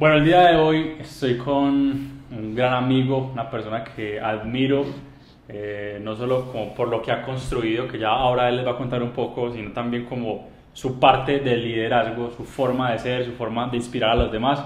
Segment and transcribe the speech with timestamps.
[0.00, 4.86] Bueno, el día de hoy estoy con un gran amigo, una persona que admiro,
[5.46, 8.70] eh, no solo como por lo que ha construido, que ya ahora él les va
[8.70, 13.26] a contar un poco, sino también como su parte de liderazgo, su forma de ser,
[13.26, 14.64] su forma de inspirar a los demás.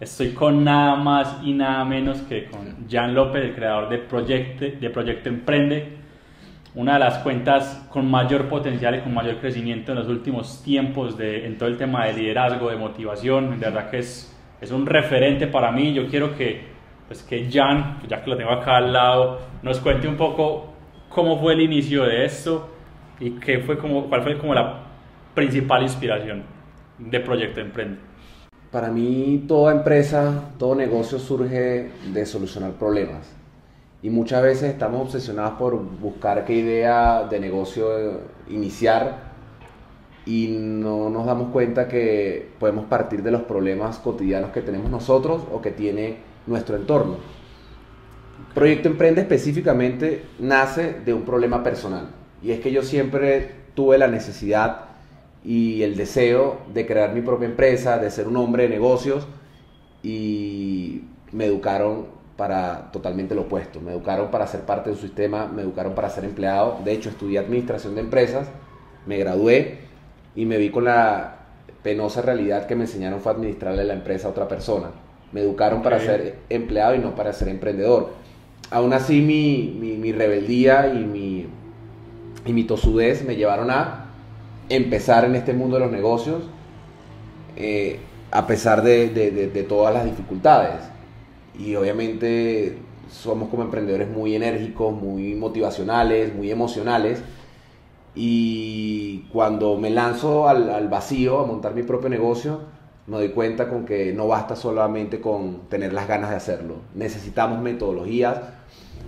[0.00, 4.64] Estoy con nada más y nada menos que con Jan López, el creador de Proyecto,
[4.80, 5.98] de Proyecto Emprende,
[6.74, 11.16] una de las cuentas con mayor potencial y con mayor crecimiento en los últimos tiempos
[11.16, 13.50] de, en todo el tema de liderazgo, de motivación.
[13.50, 15.92] De verdad que es es un referente para mí.
[15.92, 16.62] Yo quiero que,
[17.06, 20.72] pues que Jan, ya que lo tengo acá al lado, nos cuente un poco
[21.08, 22.68] cómo fue el inicio de esto
[23.20, 24.84] y qué fue como, cuál fue como la
[25.34, 26.42] principal inspiración
[26.98, 27.98] de Proyecto Emprende.
[28.70, 33.34] Para mí toda empresa, todo negocio surge de solucionar problemas.
[34.02, 39.27] Y muchas veces estamos obsesionados por buscar qué idea de negocio iniciar
[40.28, 45.42] y no nos damos cuenta que podemos partir de los problemas cotidianos que tenemos nosotros
[45.50, 47.16] o que tiene nuestro entorno.
[48.54, 52.10] Proyecto Emprende específicamente nace de un problema personal
[52.42, 54.84] y es que yo siempre tuve la necesidad
[55.42, 59.26] y el deseo de crear mi propia empresa, de ser un hombre de negocios
[60.02, 63.80] y me educaron para totalmente lo opuesto.
[63.80, 66.80] Me educaron para ser parte de un sistema, me educaron para ser empleado.
[66.84, 68.46] De hecho, estudié administración de empresas,
[69.06, 69.87] me gradué
[70.38, 71.34] y me vi con la
[71.82, 74.92] penosa realidad que me enseñaron fue administrarle la empresa a otra persona.
[75.32, 78.10] Me educaron para ser empleado y no para ser emprendedor.
[78.70, 81.46] Aún así mi, mi, rebeldía y mi,
[82.46, 84.12] y mi tosudez me llevaron a
[84.68, 86.44] empezar en este mundo de los negocios
[87.56, 87.98] eh,
[88.30, 90.84] a pesar de, de, de todas las dificultades.
[91.58, 92.78] Y obviamente
[93.10, 97.24] somos como emprendedores muy enérgicos, muy motivacionales, muy emocionales
[98.20, 102.62] y cuando me lanzo al, vacío a montar mi propio negocio,
[103.06, 106.78] me doy cuenta con que no basta solamente con tener las ganas de hacerlo.
[106.96, 108.40] Necesitamos metodologías,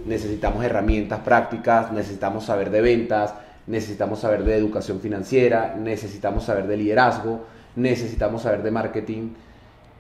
[0.06, 3.34] necesitamos herramientas prácticas, necesitamos saber de ventas,
[3.66, 7.40] necesitamos saber de educación financiera, necesitamos saber de liderazgo,
[7.74, 9.30] necesitamos saber de marketing.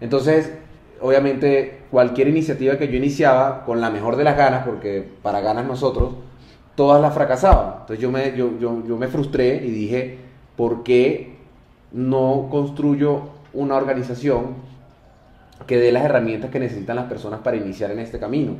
[0.00, 0.52] Entonces,
[1.00, 5.66] obviamente, cualquier iniciativa que yo iniciaba, con la mejor de las ganas, porque para ganas
[5.66, 6.14] nosotros,
[6.74, 7.80] todas las fracasaban.
[7.80, 10.18] Entonces yo me, yo, yo, yo me frustré y dije,
[10.56, 11.36] ¿por qué
[11.92, 13.22] no construyo
[13.52, 14.56] una organización
[15.66, 18.56] que dé las herramientas que necesitan las personas para iniciar en este camino?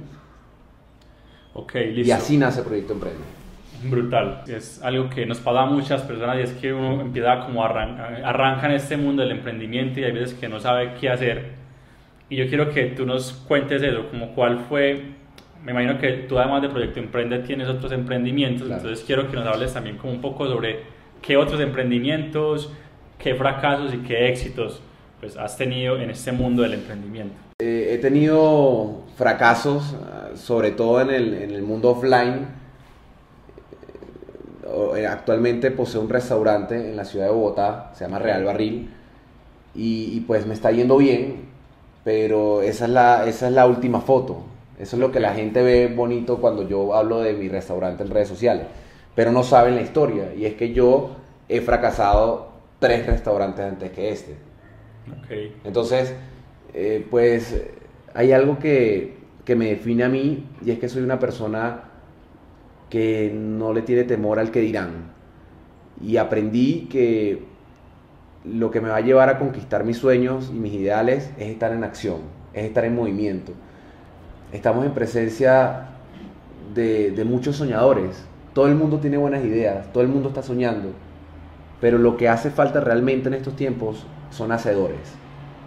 [1.54, 2.09] Ok, listo.
[2.09, 3.41] Y así nace Proyecto Emprende.
[3.84, 4.42] Brutal.
[4.47, 8.21] Es algo que nos pasa a muchas personas y es que uno empieza como arranca,
[8.25, 11.53] arranca en este mundo del emprendimiento y hay veces que no sabe qué hacer.
[12.28, 15.15] Y yo quiero que tú nos cuentes eso, como cuál fue
[15.65, 19.47] me imagino que tú además de Proyecto Emprende tienes otros emprendimientos, entonces quiero que nos
[19.47, 20.81] hables también como un poco sobre
[21.21, 22.72] qué otros emprendimientos,
[23.19, 24.81] qué fracasos y qué éxitos
[25.21, 27.34] pues, has tenido en este mundo del emprendimiento.
[27.60, 32.47] Eh, he tenido fracasos, ah, sobre todo en el, en el mundo offline.
[34.97, 38.88] Eh, actualmente poseo un restaurante en la ciudad de Bogotá, se llama Real Barril,
[39.75, 41.50] y, y pues me está yendo bien,
[42.03, 44.44] pero esa es la, esa es la última foto
[44.80, 48.10] eso es lo que la gente ve bonito cuando yo hablo de mi restaurante en
[48.10, 48.66] redes sociales.
[49.14, 50.34] Pero no saben la historia.
[50.34, 51.16] Y es que yo
[51.50, 52.48] he fracasado
[52.78, 54.36] tres restaurantes antes que este.
[55.64, 56.14] Entonces,
[56.72, 57.62] eh, pues
[58.14, 61.84] hay algo que, que me define a mí y es que soy una persona
[62.88, 65.12] que no le tiene temor al que dirán.
[66.02, 67.42] Y aprendí que
[68.47, 71.72] lo que me va a llevar a conquistar mis sueños y mis ideales es estar
[71.72, 72.20] en acción,
[72.54, 73.52] es estar en movimiento
[74.52, 75.88] estamos en presencia
[76.74, 78.24] de, muchos soñadores.
[78.52, 80.90] Todo el mundo tiene buenas ideas, todo el mundo está soñando,
[81.80, 84.98] pero lo que hace falta realmente en estos tiempos son hacedores.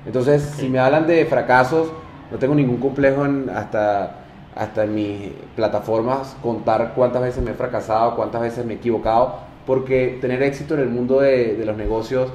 [0.06, 1.88] Entonces, si me hablan de fracasos,
[2.30, 4.18] no tengo ningún complejo en hasta,
[4.56, 9.40] hasta en mis plataformas contar cuántas veces me he fracasado, cuántas veces me he equivocado,
[9.66, 12.32] porque tener éxito en el mundo de, los negocios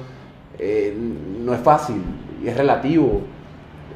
[0.57, 0.97] eh,
[1.43, 2.01] no es fácil
[2.43, 3.21] y es relativo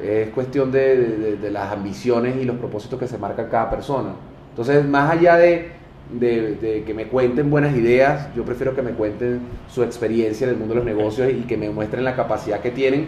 [0.02, 4.10] es cuestión de, las ambiciones y los propósitos que se marca cada persona.
[4.50, 5.72] Entonces, más allá de,
[6.20, 10.74] que me cuenten buenas ideas, yo prefiero que me cuenten su experiencia en el mundo
[10.74, 13.06] de los negocios y que me muestren la capacidad que tienen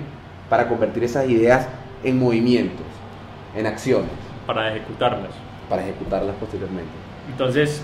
[0.48, 1.68] para convertir esas ideas
[2.04, 2.86] en movimientos,
[3.56, 4.10] en acciones.
[4.46, 5.30] Para ejecutarlas.
[5.68, 6.90] Para ejecutarlas posteriormente.
[7.30, 7.82] Entonces,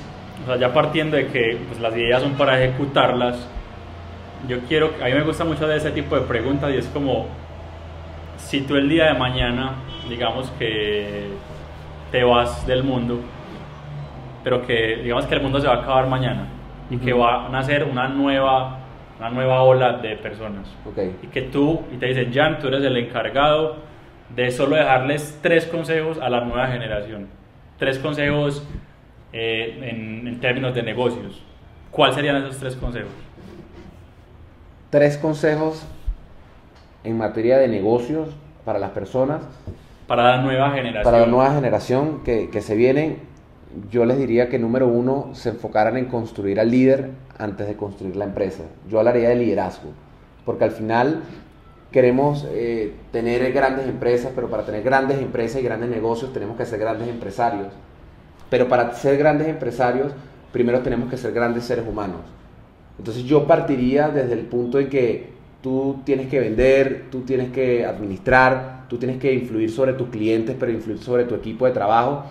[0.59, 3.37] ya partiendo de que pues, las ideas son para ejecutarlas,
[4.49, 7.27] yo quiero, a mí me gusta mucho de ese tipo de preguntas y es como,
[8.53, 9.77] si tú el día de mañana,
[10.11, 11.29] digamos que
[12.11, 13.19] te vas del mundo,
[14.45, 16.49] pero que digamos que el mundo se va a acabar mañana
[16.91, 18.81] y que va a nacer una nueva,
[19.19, 20.69] una nueva ola de personas.
[20.85, 21.17] Okay.
[21.23, 23.77] Y que tú, y te dicen, Jan, tú eres el encargado
[24.37, 27.29] de solo dejarles tres consejos a la nueva generación,
[27.79, 28.69] tres consejos
[29.33, 31.43] eh, en, en términos de negocios,
[31.91, 33.13] ¿cuáles serían esos tres consejos?
[34.91, 35.87] Tres consejos
[37.03, 39.43] en materia de negocios para las personas.
[40.07, 41.05] Para la nueva generación.
[41.05, 43.19] Para la nueva generación que, que se viene,
[43.91, 48.17] yo les diría que número uno, se enfocaran en construir al líder antes de construir
[48.17, 48.65] la empresa.
[48.89, 49.91] Yo hablaría de liderazgo,
[50.45, 51.23] porque al final
[51.91, 56.67] queremos eh, tener grandes empresas, pero para tener grandes empresas y grandes negocios tenemos que
[56.67, 57.69] ser grandes empresarios.
[58.51, 60.13] Pero para ser grandes empresarios,
[60.53, 62.21] primero tenemos que ser grandes seres humanos.
[62.99, 65.32] Entonces yo partiría desde el punto en que
[65.63, 70.57] tú tienes que vender, tú tienes que administrar, tú tienes que influir sobre tus clientes,
[70.59, 72.25] pero influir sobre tu equipo de trabajo.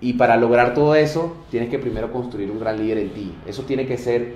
[0.00, 3.34] Y para lograr todo eso, tienes que primero construir un gran líder en ti.
[3.46, 4.34] Eso tiene que ser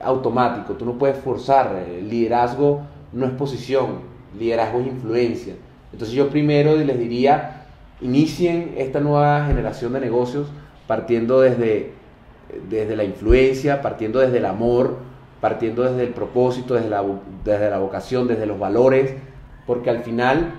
[0.00, 1.86] automático, tú no puedes forzar.
[1.88, 2.82] El liderazgo
[3.12, 4.00] no es posición,
[4.38, 5.54] liderazgo es influencia.
[5.92, 7.66] Entonces yo primero les diría,
[8.00, 10.46] inicien esta nueva generación de negocios
[10.86, 11.92] partiendo desde,
[12.68, 15.09] desde la influencia, partiendo desde el amor,
[15.40, 17.04] partiendo desde el propósito, desde la,
[17.44, 19.14] desde la vocación, desde los valores,
[19.66, 20.52] porque al final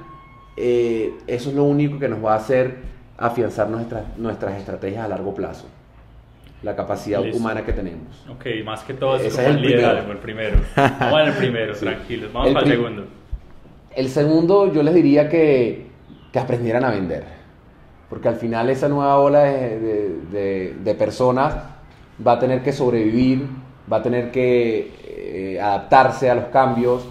[0.58, 2.78] eh, eso es lo único que nos va a hacer
[3.18, 5.68] afianzar nuestras, nuestras estrategias a largo plazo.
[6.64, 8.26] La capacidad humana que tenemos.
[8.30, 9.98] Ok, más que todo es, el, primero.
[9.98, 10.60] el primero.
[10.76, 12.32] Vamos al primero, tranquilos.
[12.32, 13.06] Vamos para el segundo.
[13.96, 15.88] El segundo, yo les diría que,
[16.32, 17.24] que, aprendieran a vender.
[18.10, 21.56] Porque al final esa nueva ola de, de, de personas
[22.26, 23.48] va a tener que sobrevivir
[23.92, 27.08] va a tener que eh, adaptarse a los cambios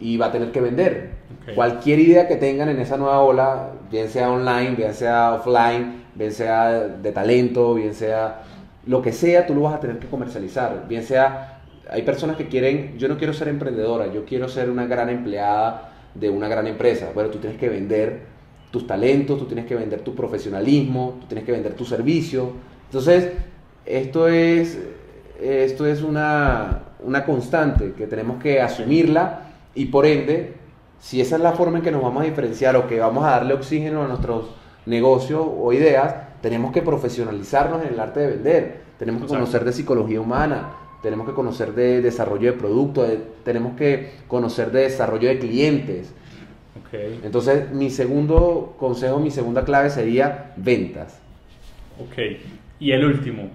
[0.00, 1.14] y va a tener que vender.
[1.54, 6.32] Cualquier idea que tengan en esa nueva ola, bien sea online, bien sea offline, bien
[6.32, 8.42] sea de talento, bien sea
[8.86, 10.86] lo que sea, tú lo vas a tener que comercializar.
[10.88, 11.60] Bien sea,
[11.90, 15.92] hay personas que quieren, yo no quiero ser emprendedora, yo quiero ser una gran empleada
[16.14, 17.10] de una gran empresa.
[17.14, 18.22] Bueno, tú tienes que vender
[18.70, 22.52] tus talentos, tú tienes que vender tu profesionalismo, tú tienes que vender tu servicio.
[22.86, 23.32] Entonces,
[23.86, 24.78] esto es
[25.40, 26.82] esto es una,
[27.26, 29.40] constante que tenemos que asumirla
[29.74, 30.54] y por ende,
[31.00, 33.30] si esa es la forma en que nos vamos a diferenciar o que vamos a
[33.30, 34.50] darle oxígeno a nuestros
[34.86, 39.72] negocios o ideas, tenemos que profesionalizarnos en el arte de vender, tenemos que conocer de
[39.72, 40.70] psicología humana,
[41.02, 43.10] tenemos que conocer de desarrollo de productos,
[43.44, 46.14] tenemos que conocer de desarrollo de clientes.
[47.24, 51.20] Entonces, mi segundo consejo, mi segunda clave sería ventas.
[51.98, 52.38] Ok.
[52.78, 53.50] Y el último,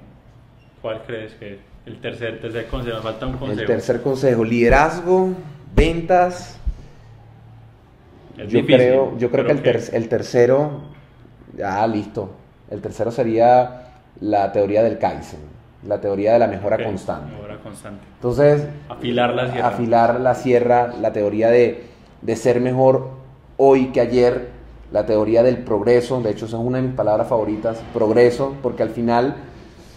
[0.81, 1.68] ¿cuál crees que es?
[1.85, 3.61] El tercer, tercer consejo, falta un consejo.
[3.61, 5.29] El tercer consejo, liderazgo,
[5.75, 6.59] ventas.
[8.47, 10.81] yo creo, yo creo que el, el tercero,
[11.63, 12.31] ah, listo.
[12.69, 13.87] El tercero sería
[14.21, 15.39] la teoría del Kaizen,
[15.87, 17.31] la teoría de la mejora constante.
[17.31, 18.01] Mejora constante.
[18.15, 19.67] Entonces, afilar la sierra.
[19.67, 21.85] Afilar la sierra, la teoría de,
[22.21, 23.09] de ser mejor
[23.57, 24.49] hoy que ayer,
[24.91, 28.83] la teoría del progreso, de hecho esa es una de mis palabras favoritas, progreso, porque
[28.83, 29.35] al final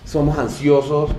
[0.05, 1.11] somos ansiosos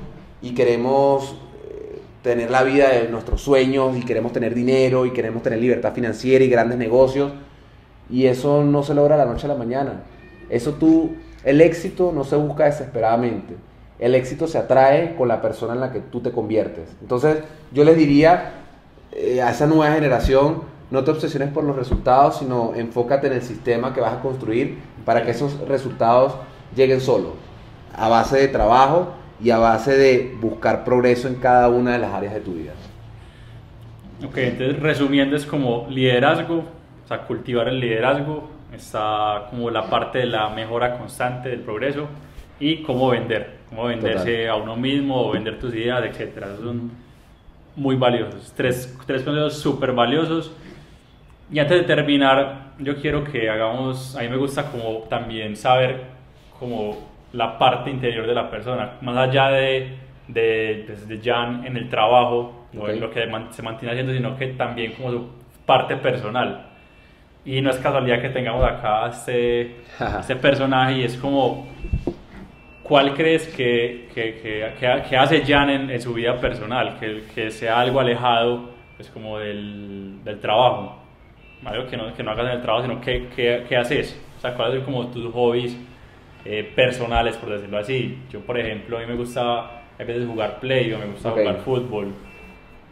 [0.44, 5.42] y queremos eh, tener la vida de nuestros sueños y queremos tener dinero y queremos
[5.42, 7.31] tener libertad financiera y grandes negocios
[8.10, 10.04] y eso no se logra la noche a la mañana.
[10.50, 13.56] Eso tú, el éxito no se busca desesperadamente.
[14.00, 16.89] El éxito se atrae con la persona en la que tú te conviertes.
[17.01, 17.38] Entonces,
[17.72, 18.51] yo les diría
[19.13, 23.42] eh, a esa nueva generación, no te obsesiones por los resultados, sino enfócate en el
[23.42, 26.36] sistema que vas a construir para que esos resultados
[26.75, 27.32] lleguen solos,
[27.96, 32.14] a base de trabajo y a base de buscar progreso en cada una de las
[32.14, 32.72] áreas de tu vida.
[34.26, 36.64] Ok, entonces resumiendo es como liderazgo,
[37.04, 42.08] o sea, cultivar el liderazgo, está como la parte de la mejora constante del progreso
[42.60, 46.46] y cómo vender, cómo venderse a uno mismo vender tus ideas, etc.
[46.62, 46.92] Son
[47.76, 50.54] muy valiosos, tres, tres consejos súper valiosos.
[51.52, 56.02] Y antes de terminar, yo quiero que hagamos, a mí me gusta como también saber
[56.58, 59.98] como la parte interior de la persona, más allá de,
[60.28, 63.22] de, pues, de Jan en el trabajo o en lo que
[63.52, 65.30] se mantiene haciendo, sino que también como su
[65.66, 66.68] parte personal.
[67.46, 69.82] Y no es casualidad que tengamos acá este,
[70.20, 71.68] este personaje y es como,
[72.84, 76.98] ¿cuál crees que, que, que, hace Jan en, su vida personal?
[77.00, 81.00] Que, que sea algo alejado pues como del, del trabajo.
[81.66, 83.28] Algo que no, que no hagas en el trabajo, sino que,
[83.68, 84.22] que, haces.
[84.38, 85.78] O sea, ¿cuáles son como tus hobbies?
[86.46, 88.18] Eh, personales, por decirlo así.
[88.30, 91.60] Yo, por ejemplo, a mí me gusta a veces jugar play o me gusta jugar
[91.60, 92.14] fútbol.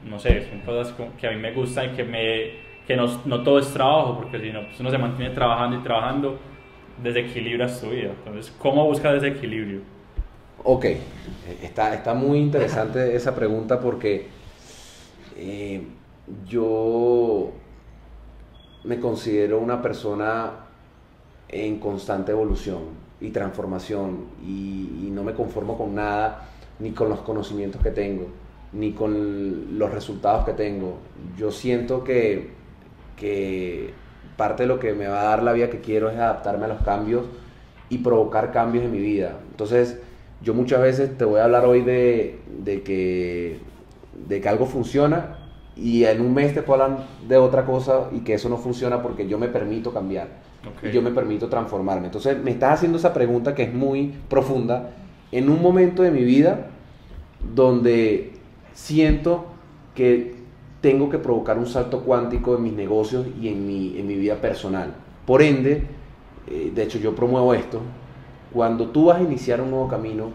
[0.08, 2.52] No sé, son cosas que a mí me gustan y que, me,
[2.88, 5.84] que no, no todo es trabajo, porque si no, pues uno se mantiene trabajando y
[5.84, 6.40] trabajando,
[7.04, 8.12] desequilibras tu vida.
[8.26, 9.82] Entonces, ¿cómo buscas ese equilibrio?
[10.64, 10.86] Ok,
[11.62, 14.28] está, está muy interesante esa pregunta porque
[15.36, 15.82] eh,
[16.48, 17.52] yo
[18.86, 20.52] me considero una persona
[21.50, 26.48] en constante evolución y transformación y, no me conformo con nada,
[26.80, 28.28] ni con los conocimientos que tengo,
[28.74, 30.98] ni con los resultados que tengo.
[31.38, 32.52] Yo siento que,
[33.18, 33.94] que
[34.38, 36.70] parte de lo que me va a dar la vida que quiero es adaptarme a
[36.70, 37.26] los cambios
[37.90, 39.38] y provocar cambios en mi vida.
[39.52, 40.00] Entonces,
[40.42, 43.60] yo muchas veces te voy a hablar hoy de, de, que,
[44.28, 45.38] de que algo funciona
[45.76, 49.02] y en un mes te puedo hablar de otra cosa y que eso no funciona
[49.04, 50.41] porque yo me permito cambiar
[50.84, 52.08] y yo me permito transformarme.
[52.08, 54.92] Entonces me estás haciendo esa pregunta que es muy profunda
[55.32, 56.68] en un momento de mi vida
[57.56, 58.34] donde
[58.74, 59.46] siento
[59.96, 60.36] que
[60.82, 64.36] tengo que provocar un salto cuántico en mis negocios y en mi, en mi vida
[64.36, 64.94] personal.
[65.26, 65.84] Por ende,
[66.48, 67.82] eh, de hecho yo promuevo esto,
[68.52, 70.32] cuando tú vas a iniciar un nuevo camino,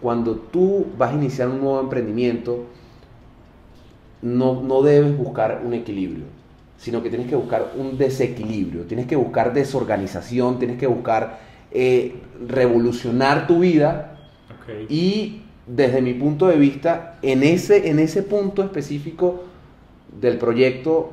[0.00, 2.64] cuando tú vas a iniciar un nuevo emprendimiento,
[4.22, 6.24] no, no debes buscar un equilibrio,
[6.82, 11.38] sino que tienes que buscar un desequilibrio, tienes que buscar desorganización, tienes que buscar
[11.70, 12.16] eh,
[12.48, 14.18] revolucionar tu vida
[14.88, 19.44] y desde mi punto de vista, en ese, en ese punto específico
[20.20, 21.12] del proyecto,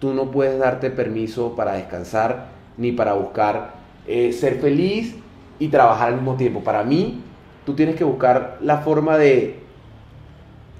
[0.00, 3.74] tú no puedes darte permiso para descansar ni para buscar
[4.08, 5.14] eh, ser feliz
[5.60, 6.64] y trabajar al mismo tiempo.
[6.64, 7.20] Para mí,
[7.64, 9.60] tú tienes que buscar la forma de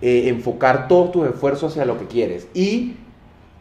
[0.02, 2.96] eh, enfocar todos tus esfuerzos hacia lo que quieres y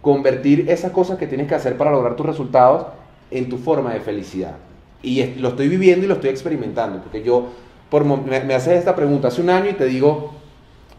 [0.03, 2.85] convertir esas cosas que tienes que hacer para lograr tus resultados
[3.31, 4.57] en tu forma de felicidad.
[5.01, 7.47] Y lo estoy viviendo y lo estoy experimentando, porque yo,
[7.89, 10.33] por, me, me haces esta pregunta hace un año y te digo,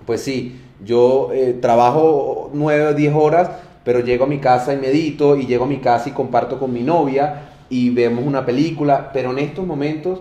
[0.04, 3.50] pues sí, yo eh, trabajo 9 o 10 horas,
[3.84, 6.72] pero llego a mi casa y medito, y llego a mi casa y comparto con
[6.72, 10.20] mi novia, y vemos una película, pero en estos momentos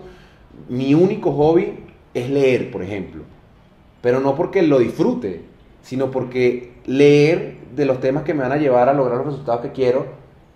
[0.68, 1.80] mi único hobby
[2.14, 3.24] es leer, por ejemplo
[4.04, 5.40] pero no porque lo disfrute,
[5.84, 9.60] sino porque leer de los temas que me van a llevar a lograr los resultados
[9.60, 10.06] que quiero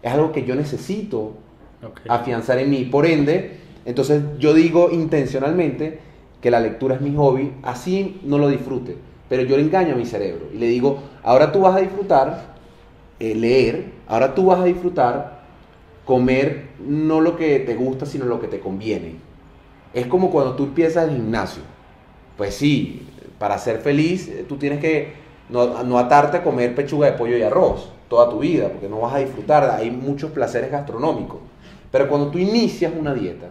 [0.03, 1.35] es algo que yo necesito
[2.09, 2.85] afianzar en mí.
[2.87, 6.01] Por ende, entonces yo digo intencionalmente
[6.41, 8.97] que la lectura es mi hobby, así no lo disfrute,
[9.29, 12.55] pero yo le engaño a mi cerebro y le digo, ahora tú vas a disfrutar
[13.21, 15.43] eh, leer, ahora tú vas a disfrutar
[16.07, 19.17] comer no lo que te gusta, sino lo que te conviene.
[19.93, 21.63] Es como cuando tú empiezas el gimnasio.
[22.39, 23.03] Pues sí,
[23.39, 25.15] para ser feliz, eh, tú tienes que
[25.49, 29.15] no, atarte a comer pechuga de pollo y arroz toda tu vida, porque no vas
[29.15, 31.39] a disfrutar, hay muchos placeres gastronómicos.
[31.91, 33.49] Pero cuando tú inicias una dieta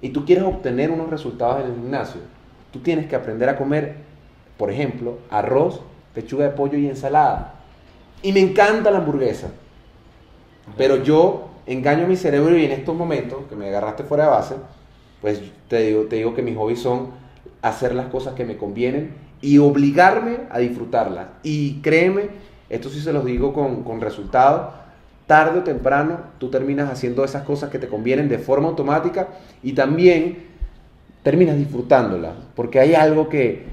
[0.00, 2.20] y tú quieres obtener unos resultados en el gimnasio,
[2.72, 3.96] tú tienes que aprender a comer,
[4.56, 5.80] por ejemplo, arroz,
[6.14, 7.54] pechuga de pollo y ensalada.
[8.22, 9.50] Y me encanta la hamburguesa.
[10.76, 14.30] Pero yo engaño a mi cerebro y en estos momentos, que me agarraste fuera de
[14.30, 14.54] base,
[15.20, 17.08] pues te digo, te digo que mis hobbies son
[17.62, 21.28] hacer las cosas que me convienen y obligarme a disfrutarlas.
[21.42, 22.28] Y créeme,
[22.68, 24.74] esto sí se los digo con, con resultados,
[25.26, 29.28] tarde o temprano tú terminas haciendo esas cosas que te convienen de forma automática
[29.62, 30.50] y también
[31.22, 33.64] terminas disfrutándolas, porque hay algo que,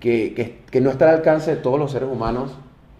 [0.00, 2.52] que, que, no está al alcance de todos los seres humanos,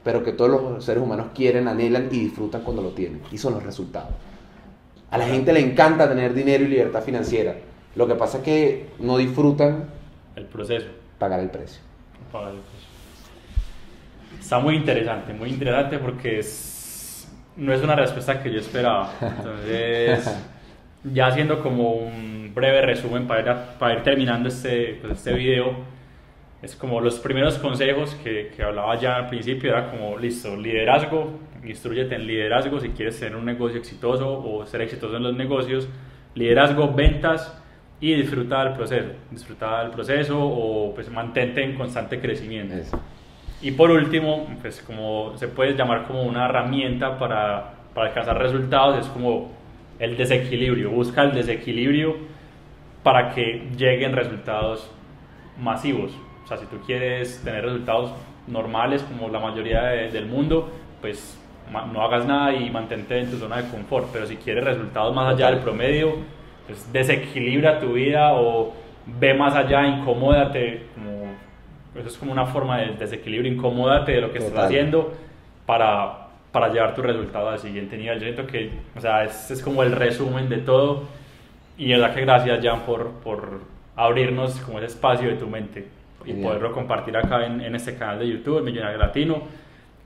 [0.02, 3.54] pero que todos los seres humanos quieren, anhelan y disfrutan cuando lo tienen, y son
[3.54, 4.10] los resultados.
[5.10, 7.54] A la gente le encanta tener dinero y libertad financiera.
[7.94, 9.84] Lo que pasa es que no disfrutan
[10.36, 10.86] el proceso.
[11.18, 11.80] Pagar el precio.
[12.32, 12.88] Pagar el precio.
[14.38, 19.12] Está muy interesante, muy interesante porque es, no es una respuesta que yo esperaba.
[19.20, 20.42] Entonces,
[21.04, 25.76] ya haciendo como un breve resumen para ir, para ir terminando este, pues este video,
[26.62, 31.38] es como los primeros consejos que, que, hablaba ya al principio, era como, listo, liderazgo,
[31.64, 35.88] instruyete en liderazgo si quieres tener un negocio exitoso o ser exitoso en los negocios,
[36.34, 37.52] liderazgo, ventas,
[38.00, 42.74] y disfruta del proceso, disfruta del proceso o pues mantente en constante crecimiento.
[43.62, 49.06] Y por último, pues como se puede llamar como una herramienta para, para alcanzar resultados,
[49.06, 49.52] es como
[49.98, 52.16] el desequilibrio, busca el desequilibrio
[53.02, 54.90] para que lleguen resultados
[55.58, 56.12] masivos.
[56.44, 58.12] O sea, si tú quieres tener resultados
[58.46, 60.70] normales como la mayoría del mundo,
[61.00, 61.38] pues
[61.92, 64.08] no hagas nada y mantente en tu zona de confort.
[64.12, 66.16] Pero si quieres resultados más allá del promedio,
[66.66, 68.72] pues, desequilibra tu vida o
[69.06, 71.34] ve más allá, incomódate, como,
[71.98, 75.12] eso es como una forma de desequilibrio, incomódate de lo que estás haciendo
[75.66, 78.18] para, para llevar tu resultado al siguiente nivel.
[78.18, 81.04] Yo siento que, o sea, es, es como el resumen de todo
[81.76, 83.60] y es verdad que gracias Jan por, por
[83.96, 85.86] abrirnos como ese espacio de tu mente
[86.24, 89.42] y poderlo compartir acá en, en, este canal de YouTube, Millonario Latino.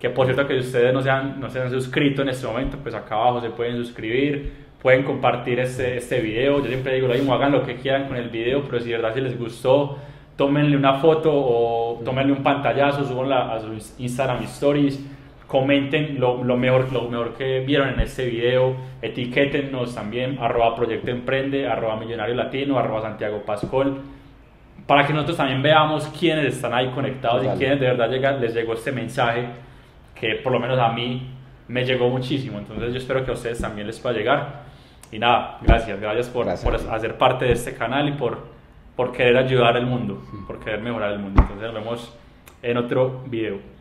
[0.01, 2.77] Que por cierto, que ustedes no se, han, no se han suscrito en este momento,
[2.83, 6.61] pues acá abajo se pueden suscribir pueden compartir este, este video.
[6.61, 8.97] Yo siempre digo lo mismo, hagan lo que quieran con el video, pero si de
[8.97, 9.99] verdad si les gustó,
[10.37, 15.05] tómenle una foto o tómenle un pantallazo, subanla a sus Instagram Stories,
[15.49, 21.11] comenten lo, lo, mejor, lo mejor que vieron en este video, etiquétennos también, arroba Proyecto
[21.11, 24.01] Emprende, arroba Millonario Latino, arroba Santiago Pascol,
[24.87, 28.55] para que nosotros también veamos quiénes están ahí conectados y quiénes de verdad llega, les
[28.55, 29.47] llegó este mensaje
[30.15, 31.31] que por lo menos a mí
[31.67, 34.68] me llegó muchísimo, entonces yo espero que a ustedes también les pueda llegar.
[35.11, 38.39] Y nada, gracias, gracias por, por hacer parte de este canal y por,
[38.95, 41.41] por querer ayudar al mundo, por querer mejorar el mundo.
[41.41, 42.19] Entonces nos vemos
[42.63, 43.78] en otro video.